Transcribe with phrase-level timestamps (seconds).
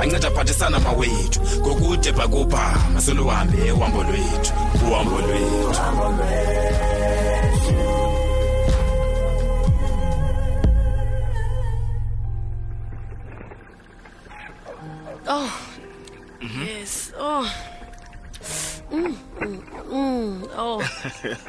[0.00, 4.52] anceda aphathisana mawethu ngokude bhakubhama seluhambe uhambo lwethu
[4.90, 6.86] uhambo lwethu
[15.28, 15.50] Oh.
[16.40, 16.66] Mm -hmm.
[16.68, 17.12] Yes.
[17.20, 17.42] Oh.
[18.94, 19.62] Mm, mm,
[19.92, 20.42] mm.
[20.62, 20.78] Oh.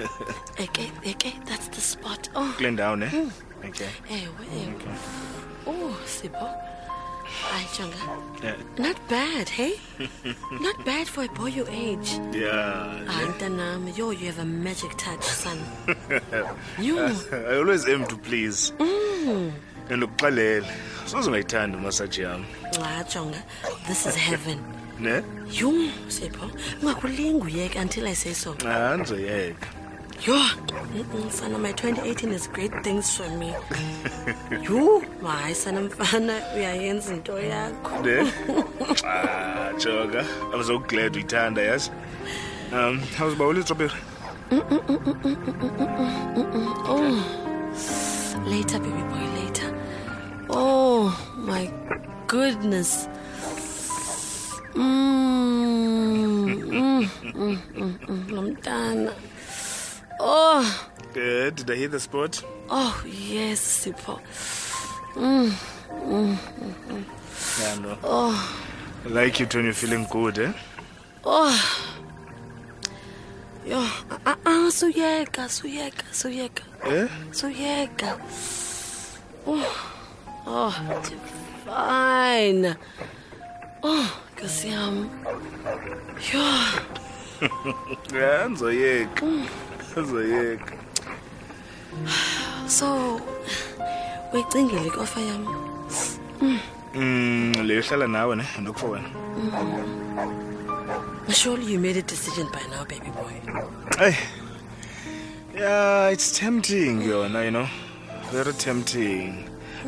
[0.64, 2.30] okay, okay, that's the spot.
[2.34, 2.48] Oh.
[2.58, 3.12] Glendown, eh?
[3.12, 3.30] Mm.
[3.68, 3.88] Okay.
[4.08, 4.72] Hey, wait.
[4.80, 4.90] Okay.
[5.68, 6.48] Oh, Sibo.
[7.28, 8.44] Hi, Changa.
[8.44, 8.54] Yeah.
[8.78, 9.74] Not bad, hey?
[10.60, 12.20] Not bad for a boy your age.
[12.32, 13.02] Yeah.
[13.08, 15.58] Antanam, yo, you have a magic touch, son.
[16.80, 16.98] you.
[17.32, 18.70] I always aim to please.
[18.78, 19.52] Mm.
[19.88, 20.70] And eh, look, Kalele.
[21.04, 23.40] soze ungayithanda umasaji yam xa jonga
[23.88, 24.58] this is heaven
[24.98, 25.14] ne
[25.58, 26.50] yum sipho
[26.82, 29.85] ungakulingi uyeka until i say so andizoyeka ah,
[30.22, 33.54] Yo, of my 2018 is great things for me.
[34.62, 38.02] Yho, hayi sana mfana, uyayenza into yakho.
[38.04, 38.32] Ne?
[39.04, 40.24] Ah, Choga.
[40.52, 41.90] I was so glad we turned, yes.
[42.72, 43.90] Um, how's about a little bit?
[44.52, 44.58] Oh,
[48.46, 49.68] later, baby boy, later.
[50.48, 51.70] Oh, my
[52.26, 53.06] goodness.
[54.74, 56.46] Mmm.
[56.48, 56.54] Mmm.
[56.70, 57.04] Mmm.
[57.04, 57.54] Mmm.
[58.00, 59.02] mm, mm, mm,
[60.28, 60.66] Oh.
[61.14, 61.54] Good.
[61.56, 62.42] Did I hit the spot?
[62.68, 64.16] Oh, yes, super.
[65.14, 65.52] Mm.
[66.02, 66.36] Mm.
[66.36, 67.04] Mm.
[67.60, 67.88] Yeah, no.
[67.94, 67.98] Mm.
[68.02, 68.58] Oh.
[69.04, 70.52] I like it when you're feeling good, eh?
[71.24, 71.56] Oh.
[73.64, 73.76] Yo,
[74.26, 76.64] ah, ah, suyeka, suyeka, suyeka.
[76.90, 77.06] Eh?
[77.30, 78.18] Suyeka.
[79.46, 79.62] Oh,
[80.46, 82.74] oh, divine.
[83.84, 85.08] Oh, kasi yam.
[86.32, 86.46] Yo.
[88.16, 89.04] Yeah, so yeah.
[89.20, 89.44] Mm.
[90.02, 90.72] ndiyakhathazayeka
[92.68, 92.88] so
[94.32, 95.46] uyicingile iofa yam
[96.40, 96.58] hmm.
[96.94, 99.08] mm leyo hlala nawe ne nokufa wena
[99.38, 99.84] mm.
[101.32, 103.34] surely you made a decision by now baby boy
[103.98, 104.14] hey
[105.60, 107.66] yeah it's tempting yona you know
[108.32, 109.32] very tempting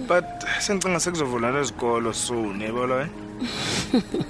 [0.07, 0.25] but
[0.61, 3.09] sendicinga sekuzovula nezikolo soon yaboloyo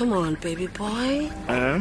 [0.00, 1.30] Come on, baby boy.
[1.46, 1.78] Uh?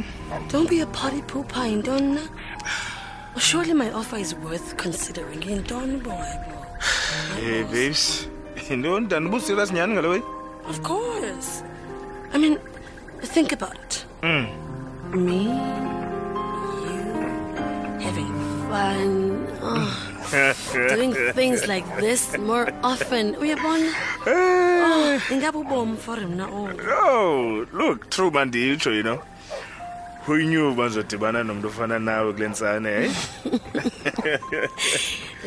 [0.50, 2.16] Don't be a potty pooper, Indon.
[2.18, 6.30] Well, surely my offer is worth considering, Indon boy.
[7.38, 8.28] Hey, babes.
[8.58, 9.08] Indon,
[10.66, 11.64] Of course.
[12.34, 12.60] I mean,
[13.22, 14.06] think about it.
[14.22, 14.52] Mm.
[15.14, 15.44] Me,
[16.90, 18.34] you, having
[18.68, 19.48] fun.
[19.62, 20.09] Oh.
[20.90, 23.90] doing things like this more often uyabona
[24.28, 24.86] eh.
[24.86, 26.70] oh ingabe ubomi for mna oh.
[27.02, 29.20] oh look true manditsho you know
[30.28, 34.70] uyinyuba bandizodibana nomntu ofana nawe kule ntsane hey eh?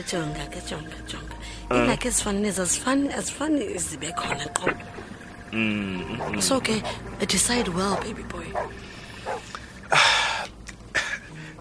[0.13, 1.35] jonga ke fun jonga
[1.71, 1.75] ah.
[1.75, 4.71] iilakhi ezifani nezazifani azifani mm khona qho
[5.53, 6.41] mm-hmm.
[6.41, 6.83] so ke
[7.27, 8.47] decide well baby boy
[9.91, 10.45] ah,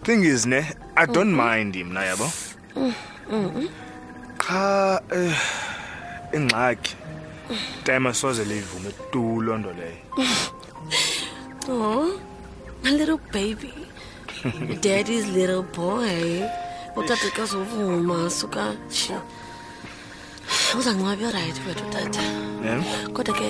[0.03, 0.65] thing is ne
[0.95, 1.55] i don't mm-hmm.
[1.55, 2.31] mind mna yabo
[2.75, 2.93] mm.
[4.43, 5.33] Cha eh
[6.37, 6.93] ingxaki.
[7.85, 9.99] Tema soze leyivume tu londo leyo.
[11.69, 12.19] Oh.
[12.83, 13.71] My little baby.
[14.83, 16.13] Daddy's little boy.
[16.99, 18.65] Utata kazovuma suka.
[20.79, 22.25] Uzanqabi right wethu tata.
[22.65, 22.83] Yeah.
[23.15, 23.49] Kodwa ke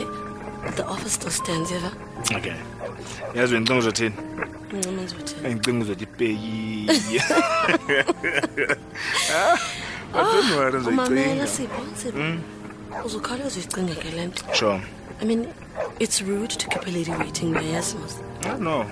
[0.76, 1.92] the office still stands, yeva
[2.36, 2.56] okay
[3.36, 4.14] yazi mm, ah, wena ngicanga oh, uzothini
[4.72, 7.22] ngicanga uzothini ngicanga uzothi ipeki
[10.14, 12.40] atonwari uzoyicinga sipho sipho hmm?
[13.06, 14.82] uzukhawuleza uyicinge ke le nto sure
[15.22, 15.48] i mean
[16.00, 18.54] it's rude to keep a lady waiting there yes know.
[18.54, 18.86] Ah, no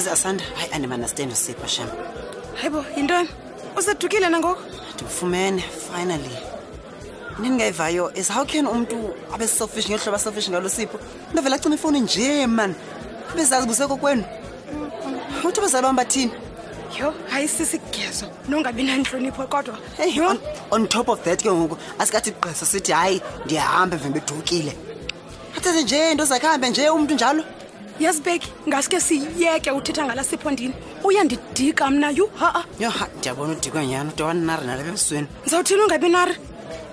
[0.00, 1.88] yazi asanda hayi andimunderstand usipha sham
[2.60, 3.28] hayi bo yintoni
[3.78, 4.62] usedukile nangoku
[4.94, 6.34] ndimfumene finally
[7.38, 8.96] ndindingayivayo is how can umntu
[9.34, 10.98] abe selfish ngehlobo selfish ngalo sipho
[11.32, 12.74] ndovela acima ifowuni nje mani
[13.32, 14.24] abezazi buseko kwenu
[15.48, 16.32] uthi bazali bam bathini
[16.98, 19.76] yho hayi sisigezo nongabi nantlonipho kodwa
[20.70, 24.76] on top of that ke ngoku asikathi gqesa sithi hayi ndiyahamba emvembedukile
[25.56, 27.44] athethe nje into zakhe hambe nje umntu njalo
[28.00, 30.74] yes bek ngasike siyeke uthetha ngala siphondini
[31.08, 36.34] uyandidika mna yu haa yoha ndiyabona udikwa nyhani udoba ninari nalapha ebusweni ndizawuthini ungabi nari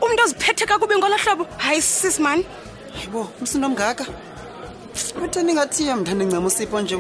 [0.04, 2.44] umntu oziphethe kakubi ngolo hlobo hayi sis mani
[2.95, 4.06] hayibo umsinomngaka
[5.24, 6.95] utheni ingathiye mndani ncam usipho nje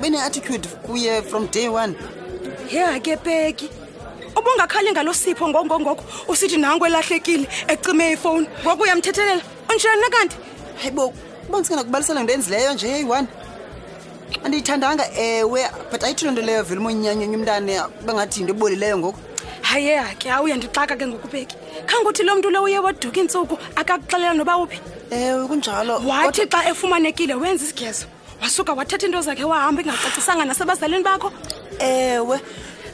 [0.00, 1.94] bene-attitude kuye from day one
[2.72, 3.70] yeha ke beki
[4.38, 9.40] ubungakhali ngalo sipho ngongongoko usithi nango elahlekile ecime ifowuni ngoku uyamthethelela
[9.72, 10.36] unjani nakanti
[10.82, 11.08] hayibo
[11.48, 13.28] ubandisingena kubalisela ndenzileyo nje eyi-one
[14.44, 17.72] andiyithandanga ewe but ayithi loo nto leyo vele umonyanyenye umntane
[18.06, 19.20] bangathi yinto ebolileyo ngoku
[19.62, 21.56] hayiyeya ke awuye ndixaka ke ngokubeki
[21.86, 24.78] khangokuthi loo mntu lo uye waduka iintsuku akakuxelela noba uphi
[25.10, 28.06] ewe kunjalo wathi xa efumanekile wenza isigezo
[28.42, 31.32] wasuka wathetha into zakhe wahamba ingacacisanga nasebazalini bakho
[31.80, 32.36] ewe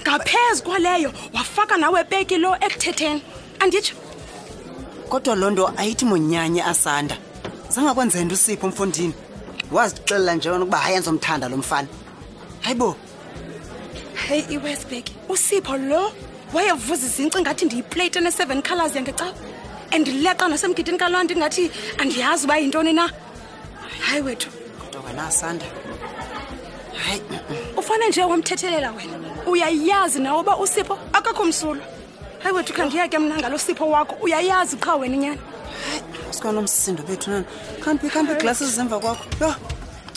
[0.03, 3.23] ngaphezu kwaleyo wafaka nawe peki lo ekuthetheni
[3.61, 3.95] anditsho
[5.09, 7.17] kodwa loo nto ayithi monyanye asanda
[7.69, 9.15] zangakwenzenda usipho umfundini
[9.73, 11.89] wazixelela nje yona ukuba hayi anizomthanda lo mfana
[12.61, 12.97] hayi bo
[14.29, 16.13] heyi iwesbek usipho lo
[16.55, 19.29] wayevuza izinci ngathi ndiyipleyite ene-seven colors yangeca
[19.91, 23.11] and leqa nasemgidini kaloa ndingathi andiyazi uba yintoni na
[24.07, 24.49] hayi wethu
[24.83, 25.67] kodwa wena asanda
[27.05, 27.21] hayi
[27.77, 31.83] ufane nje wamthethelela wena uyayazi nawo uba usipho akakho msulo
[32.43, 35.41] hayi wethu khandiya ke mna ngalo sipho wakho uyayazi qha wena inyani
[36.43, 37.47] sikanomsindo bethu nani
[37.85, 39.51] khambi khambi iglasi zimva kwakho yho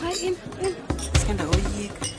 [0.03, 0.29] hayi
[1.17, 2.14] sike ndakoyika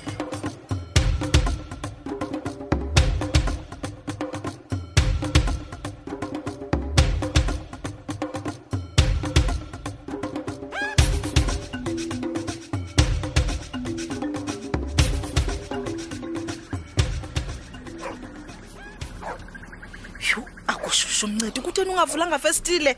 [21.16, 22.96] ushushu mncedi kutheni ungavulanga festile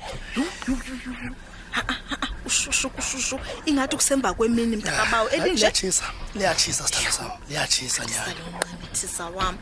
[2.47, 6.05] ushushu kushushu ingathi kusemva kwemini mntakabawo elinjeliyatshisa
[6.35, 9.57] liyatshisa sithanda sam liyatshisa nyaninqimithisa wam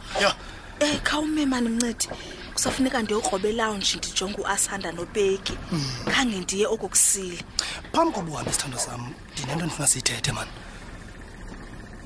[0.80, 2.08] em khawume manimncedi
[2.54, 6.12] kusafuneka ndiyokrobelayo nje ndijonge uasanda nopeki hmm.
[6.12, 7.38] khange ndiye oko kusile
[7.92, 10.50] phambi koba uhambe sithando sam ndinento ndifuna siyithethe mani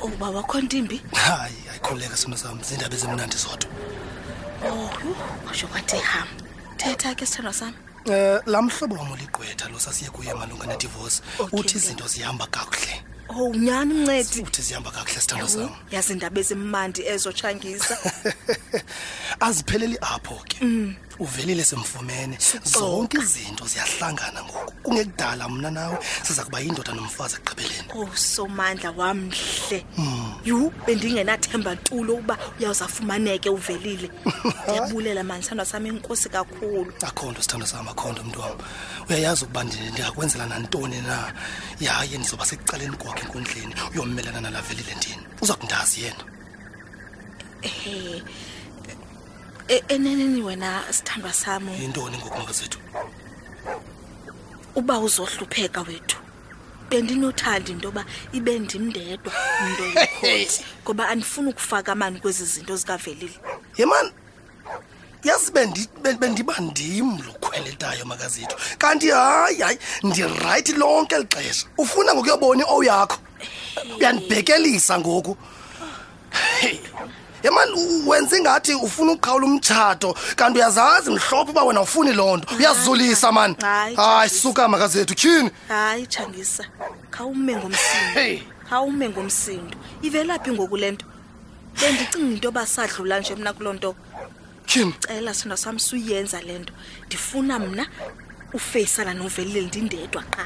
[0.01, 3.69] oba oh, wakho ntimbi hayi ayikhululeka sithando sam ziindaba ezimnandi zodwa
[4.65, 5.15] oyu
[5.51, 6.29] asho kwathi ham
[6.79, 7.75] thetha ke sithandwa sam
[8.07, 12.15] um uh, laa mhlobo wam oligqwetha lo sasiye kuye malunga nedivorce okay, uthi izinto okay.
[12.15, 12.95] zihamba kakuhle
[13.31, 17.97] ow oh, nyani mncedi uthi zihamba kakuhle sithandwa sam yazindaba ezimandi ezotshangisa
[19.47, 20.69] azipheleli apho ke okay.
[20.69, 20.97] mm.
[21.21, 28.09] uvelile semfumene zonke izinto ziyahlangana ngoku kungekudala mna nawe siza kuba yindoda nomfazi ekugqibeleni oh
[28.33, 30.35] somandla wamhle mm.
[30.49, 34.09] yu bendingenathemba ntulo uba uyawuzafumaneke uvelile
[34.67, 38.57] ndiyabulela manisithandwa sam inkosi kakhulu akho nto sithandwa sam akho nto mntu wam
[39.09, 41.17] uyayazi ukuba ndingakwenzela nantoni na
[41.85, 46.23] yaye ndizoba sekucaleni kwakho enkundleni uyommelana nalavelile ndini uza kundazi yena
[47.69, 48.21] um
[49.89, 52.79] eneneni eh, eh, wena sithandwa sam yintoni ngokungazethu
[54.75, 56.17] uba uzohlupheka wethu
[56.91, 63.35] bendinothandi into yoba ibe ndimndedwa umntu yokhoti ngoba andifuni ukufaka mani kwezi zinto zikavelile
[63.79, 64.11] ye mani
[65.25, 65.53] yazi
[66.17, 73.19] bendiba ndim lukhweletayo makazethu kanti hayi hayi ndirayithi lonke eli xesha ufuna ngokuyoboni owyakho
[73.97, 75.37] uyandibhekelisa ngoku
[77.43, 77.75] yemani
[78.07, 83.33] wenze ngathi ufuna ukuqhawula umtshato kanti uyazazi mhlophe uba wena ufuni loo nto uyazulisa ah,
[83.33, 83.57] mani
[83.97, 86.65] hayi suka makazethu tyhini hayi tshangisa
[87.11, 91.07] khawume ngomsindo khawume ngomsindo ivelaphi ngoku le nto
[91.81, 93.95] bendicinga into yobasadlula nje mna kuloo nto
[95.01, 96.73] cela sinda sam suyenza le nto
[97.07, 97.87] ndifuna mna
[98.53, 100.45] ufeyisana novelile ndindedwa qha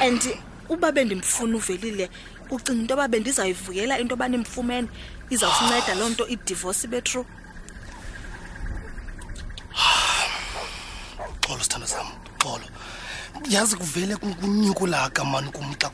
[0.00, 0.22] and
[0.68, 2.10] uba bendimfuna uvelile
[2.50, 4.88] ucinga into yoba bendizayivuyela into yoba ndimfumene
[5.34, 7.20] izawusinceda loo nto idivorce ibe tru
[11.44, 12.08] xolo sithanda sam
[12.42, 12.66] xolo
[13.52, 15.88] yazi kuvele kunyukulaka mani kumxa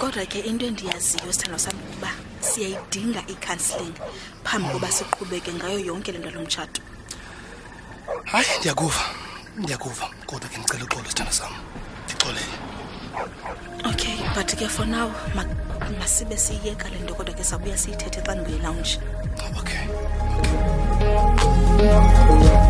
[0.00, 2.10] kodwa ke into endiyaziyo sithando sam ukuba
[2.46, 3.96] siyayidinga i-counselling
[4.44, 6.80] phambi koba siqhubeke ngayo yonke le nto lo mtshato
[8.32, 9.04] hayi ndiyakuva
[9.58, 11.52] ndiyakuva kodwa ke ndicela uxolo sithanda sam
[12.04, 12.54] ndixolele
[13.90, 15.10] okay but ke for now
[15.98, 18.94] masibe ma siyiyeka le nto kodwa ke sabuya siyithethe xa ndibuye lounge
[19.58, 19.84] okay,
[22.30, 22.67] okay.